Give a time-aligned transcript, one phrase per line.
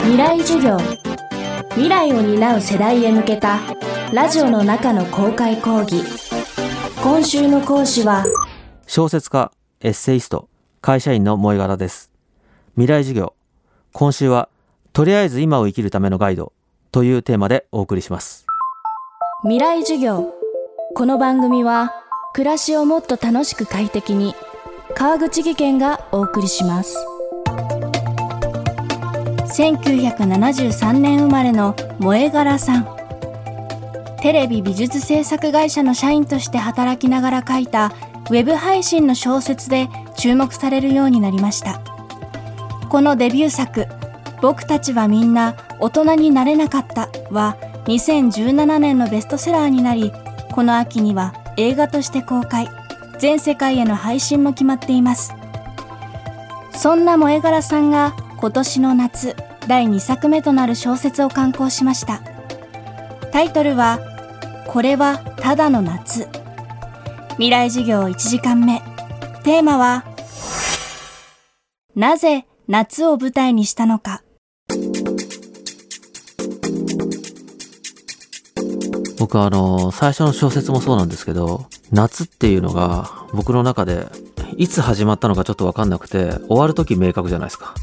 [0.00, 0.78] 未来授業。
[1.70, 3.60] 未来を担う世代へ向けた
[4.12, 6.02] ラジオの中の公開講義。
[7.02, 8.24] 今週の講師は
[8.86, 10.48] 小説家エッセイスト
[10.80, 12.10] 会社員の萌柄です。
[12.74, 13.34] 未来授業。
[13.92, 14.48] 今週は
[14.92, 16.52] とりあえず今を生きるためのガイド
[16.90, 18.46] というテーマでお送りします。
[19.42, 20.34] 未来授業。
[20.94, 21.92] この番組は
[22.32, 24.34] 暮らしをもっと楽しく快適に
[24.94, 26.96] 川口義賢がお送りします
[29.58, 32.86] 1973年生まれの萌柄さん。
[34.20, 37.92] テレビ美術制作会社の社員として働きながら書いた
[38.30, 41.80] ウェブ配信の小説で注目されるようになりました。
[42.88, 43.88] このデビュー作
[44.40, 50.12] 「僕たちはみんな大人になれなかった」は2017年のベストセラーになり
[50.52, 52.68] この秋には映画として公開。
[53.18, 55.34] 全世界への配信も決まっています。
[56.76, 59.34] そんな萌柄さんが今年の夏
[59.68, 62.22] 第2作目となる小説を刊行しました。
[63.32, 64.00] タイトルは
[64.66, 66.26] これはただの夏。
[67.32, 68.80] 未来授業1時間目。
[69.44, 70.04] テーマは
[71.94, 74.22] なぜ夏を舞台にしたのか。
[79.18, 84.06] 僕はあの最初の小説もそうなんですけど夏っていうのが僕の中で
[84.56, 87.74] いつ始まったのかちょっと分かんなくて終わる時明確じゃないですか。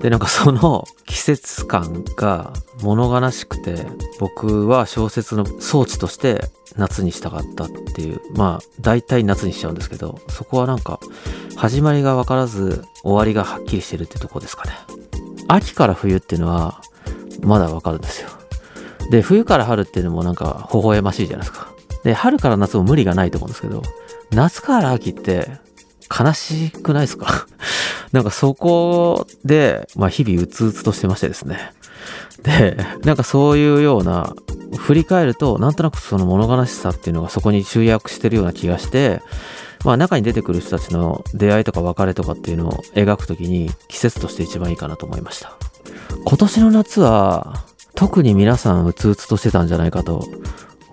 [0.00, 3.84] でなんかその季節感が物悲しくて
[4.20, 6.44] 僕は小説の装置として
[6.76, 11.00] 夏にしたかったっていうまあ大体夏にしちゃうんですけどそこはなんか
[11.56, 14.72] 始まりが分からず終わりがはっきりしてるってとこですかね。
[15.48, 16.80] 秋から冬っていうのは
[17.42, 18.28] まだ分かるんですよ。
[19.10, 21.72] で冬から春っていうのもなんか微笑ましいじゃないですか。
[22.04, 23.82] で春から夏も無理がないと思うんですけど
[24.30, 25.48] 夏から秋って
[26.16, 27.46] 悲しくないですか？
[28.12, 31.72] なんかそこで、まあ日々うつうつとしてましてですね。
[32.42, 34.34] で、なんかそういうような、
[34.76, 39.20] 振り返ると、なんとなくその物悲しさっていうのがそこに集約してるような気がして、
[39.84, 45.56] まあ中に出てくる人たちの出会いとか別れとかっていうのを描くときに季節として一番いいかなと思いました。
[46.24, 50.26] 今年の夏は特に皆さんうつうつとしてたんじゃないかと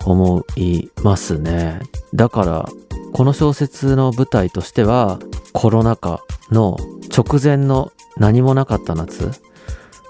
[0.06, 1.82] 思いますね。
[2.14, 2.70] だから
[3.14, 5.20] この小説の舞台としては
[5.54, 6.78] コロナ禍の
[7.16, 9.32] 直前の何もなかった夏。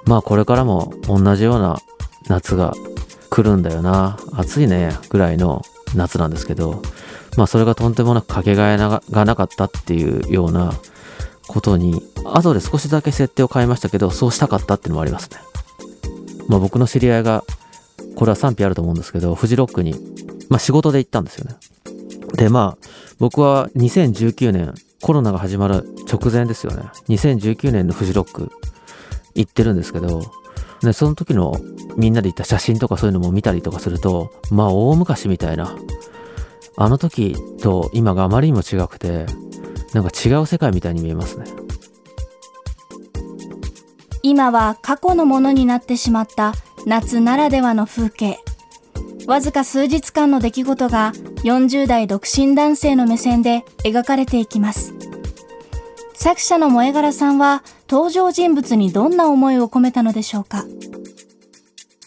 [0.06, 1.78] まあこれからも同じような
[2.28, 2.74] 夏が
[3.30, 4.18] 来るんだよな。
[4.34, 5.62] 暑いねぐらいの
[5.96, 6.82] 夏なんですけど。
[7.38, 10.74] まあそれがとんでもなくかけがえがなかったっていうような
[11.48, 15.38] ことに後で少しだけ設定を変えましたけどそうしたかったっていうのもありますね。
[16.48, 17.44] まあ僕の知り合いが
[18.16, 19.96] これは賛否あると思うんですけどフジロックに
[20.50, 21.58] まあ仕事で行ったんですよね。
[22.36, 22.88] で、まあ、
[23.20, 24.74] 僕は2019年、
[25.06, 26.90] コロナが始まる直前ですよね。
[27.10, 28.52] 2019年のフジロック
[29.36, 30.24] 行ってるんですけど、
[30.82, 31.56] で、その時の
[31.96, 35.78] みんなで行った写真とかそういうのも見たりとかすると、まあ大昔みたいな、
[36.76, 39.28] あの時と今があまりにも違くて、
[39.94, 41.46] なんか違う世界みたいに見えますね。
[44.24, 46.56] 今は過去のものになってしまった
[46.88, 48.40] 夏ならではの風景。
[49.28, 51.12] わずか数日間の出来事が
[51.44, 54.94] 40代独身男性の目線で描かれていきます。
[56.14, 60.66] 作者の萌柄さんは登場人物にどんな思いを込めたのでしょうか？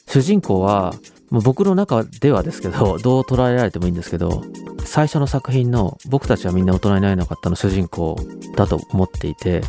[0.06, 0.94] 主人公は
[1.30, 4.44] 僕の中ではですけどどう捉えられてもいいんですけど
[4.84, 8.16] 最初の作品の「僕たちはみんな大人になれなかった」の主人公
[8.56, 9.60] だと思っていて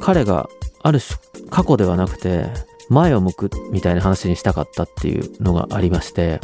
[0.00, 0.48] 彼が
[0.82, 2.46] ある種過去ではなくて
[2.92, 6.40] 前を向くみたいな話にしたかったっていうのがありまして、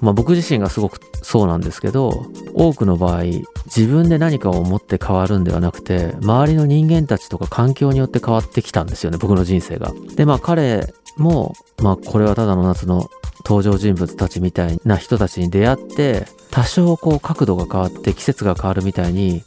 [0.00, 3.24] まあ僕自身がすごくそうなんですけど、多くの場合、
[3.66, 9.92] 自分で何かを思って変わるんではなくて、周りの人間たちとか環境によって変わってきたんですよね、僕の人生が。
[10.16, 13.10] で、まあ彼も、まあこれはただの夏の
[13.44, 19.42] 登場人物たちみたいな人たちに出会って、多少こう角度が変わって季節が変わるみたいに、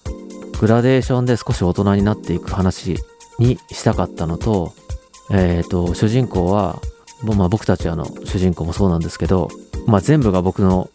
[0.59, 2.95] グラデーションで少し大人になっていく話
[3.39, 4.73] にしたかったのと、
[5.33, 6.79] えっ、ー、と、主人公は、
[7.23, 9.49] まあ、僕たちあの主人公もそうなんですけど、
[9.87, 10.89] まあ、全部が僕の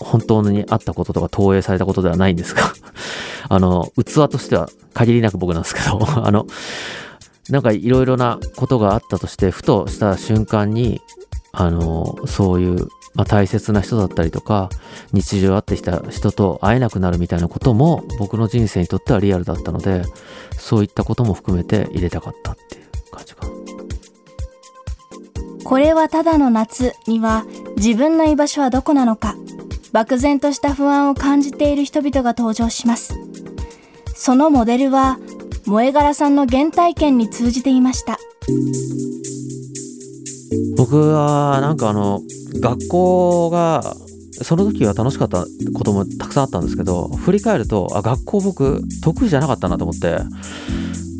[0.00, 2.62] 本当にあったこととか投影されたことではないんですが
[3.48, 6.46] あの、器としては限りなく僕なんですけど あの、
[7.48, 11.00] なんかいろいろなことがあったとして、ふとした瞬間に、
[11.52, 14.68] あの、そういう、まあ、大切な人だったりとか、
[15.12, 20.02] 日常会ってきた人と会えなくなるみたいなことも、僕の人生にとってはリアルだったので、
[20.58, 23.55] そういったことも含めて入れたかったっていう感じかな。
[25.66, 27.44] これはただの夏には
[27.76, 29.34] 自分の居場所はどこなのか
[29.90, 33.18] 漠然とした不安を感じている人々が登場します。
[34.14, 35.18] そのモデルは
[35.64, 38.16] 萌柄さんの原体験に通じていました。
[40.76, 42.20] 僕はなんかあの
[42.60, 43.82] 学校が
[44.42, 50.18] その時は楽しかったこともたくさんあったんですけど振り返るとあ学校僕得意じゃなかったなと思って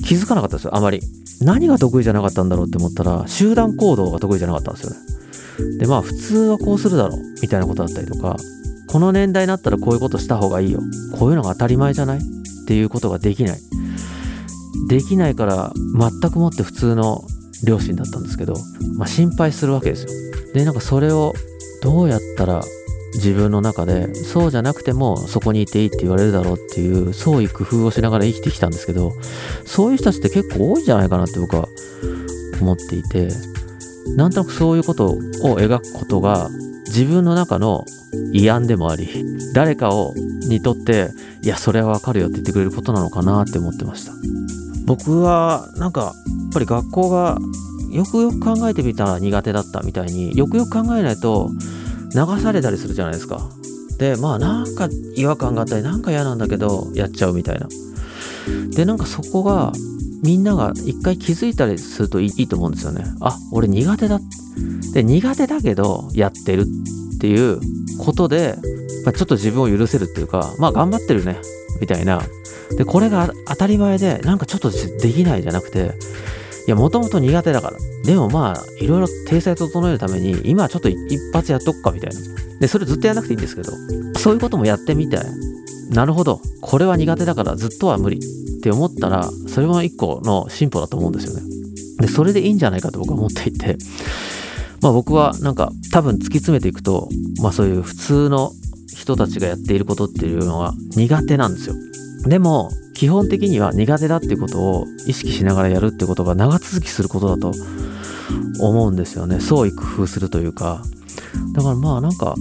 [0.07, 1.01] 気づかなかったですよあまり。
[1.41, 5.79] 何が得意じゃなかったんだろうって思ったら集団行動が得意じゃなかったんですよね。
[5.79, 8.37] でまあ普通はこうするだろうみたいなことだったりとか
[8.88, 10.81] この年代になったらこういうことした方がいいよ。
[11.19, 12.19] こういうのが当たり前じゃない？
[12.19, 12.23] っ
[12.67, 13.61] ていうことができない。
[14.88, 17.25] できないから全くもって普通の
[17.65, 18.55] 両親だったんですけど、
[18.97, 20.11] まあ、心配するわけですよ。
[20.53, 21.33] でなんかそれを
[21.83, 22.62] どうやったら
[23.17, 29.13] 自分の中でそうじゃなくてもそこにいていいって言われるだろうっていう創意工夫をしながら生きてきたんですけど
[29.65, 31.67] そういう人たちって結構多いんじゃないかなって僕は
[32.61, 33.29] 思っていて
[34.17, 35.19] なんとなくそういうことを
[35.59, 36.49] 描くことが
[36.87, 37.85] 自分の中の
[38.33, 39.09] 慰安でもあり
[39.53, 40.15] 誰かを
[40.49, 41.11] にとって
[41.43, 44.12] いやそれはわかるよって言ってくれることなのかなって思ってました。
[44.87, 46.12] 僕はなんかやっ
[46.53, 47.39] ぱり学校が
[47.91, 51.51] よくよく考えてみたら苦手だったみたいによくよく考えないと
[52.17, 53.51] 流されたりするじゃないですか。
[53.99, 57.69] でまあなんか違和感があったりなんか嫌なんだけどやっちゃうみたいな。
[58.71, 59.73] でなんかそこが
[60.23, 63.05] みんなが一回気づいたりするといいと思うんですよね。
[63.21, 64.21] あ俺苦手だ。
[64.93, 67.61] で苦手だけどやってるっていう
[67.99, 68.57] ことで、
[69.05, 71.41] まあ、ちょっと自分を許せるっていうかまあ頑張ってるね。
[71.81, 72.23] みたいな。
[72.77, 75.93] でこれが当たり前でなんかちょっとできないじゃなくて
[76.67, 77.77] いやもともと苦手だから。
[78.05, 80.97] でもまあいろいろ体裁整えるために今ちょっと一
[81.33, 82.17] 発やっとくかみたいな。
[82.61, 83.73] でそれずっとやらなくていいんですけど
[84.19, 85.19] そういうこともやってみて
[85.91, 88.19] なるほどこれは苦手だからずっとは無理。
[88.57, 91.43] って思ったらそれも一個の進歩だと思うんですよね。
[92.01, 93.77] でそれでいいんじゃないかと僕は思っていて。
[94.83, 97.09] まあ僕はなんか多分突き詰めていくと
[97.41, 98.53] まあそういう普通の
[98.95, 101.75] 人たちがやっていることっていうのは苦手なんですよ。
[102.28, 107.52] でも基本的には苦手だっていうことを意識しながらやるってことが長続きすることだと
[108.61, 109.40] 思うんですよね。
[109.40, 110.82] 創意工夫するというか。
[111.55, 112.34] だからまあなんか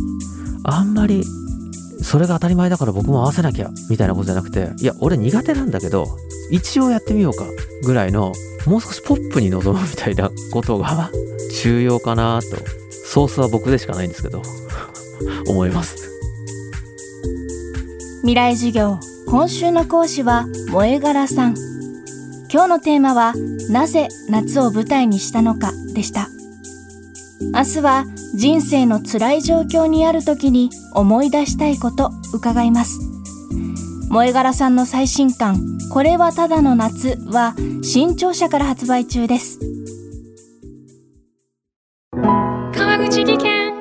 [0.63, 1.23] あんまり
[2.01, 6.07] それが当たり前だから僕も合わせなきゃみたいなことじゃなくていや俺苦手なんだけど
[6.51, 7.45] 一応やってみようか
[7.83, 8.33] ぐらいの
[8.65, 11.09] もう少しポップに臨むみたいなことが
[11.63, 12.85] 重要かなと。
[13.15, 14.41] ソースは僕でしかないんですけど
[15.47, 15.95] 思います。
[18.21, 18.99] 未来授業。
[19.27, 21.55] 今週の講師は萌え柄さん。
[22.51, 23.33] 今日のテーマは
[23.69, 26.29] なぜ夏を舞台にしたのかでした。
[27.53, 28.05] 明日は
[28.35, 32.99] 人生の辛い状況にある時に思い出したいこと伺います。
[34.09, 35.59] 萌え柄さんの最新刊
[35.91, 39.59] これはただの夏は新潮社から発売中です。
[42.13, 43.75] 川口技研。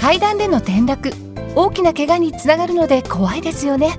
[0.00, 1.10] 階段での転落
[1.56, 3.98] 大きな怪我につながるので怖いですよね